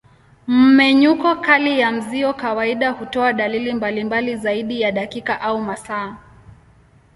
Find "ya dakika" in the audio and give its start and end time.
4.81-5.41